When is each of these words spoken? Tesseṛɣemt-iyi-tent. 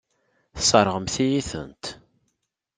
Tesseṛɣemt-iyi-tent. 0.57 1.83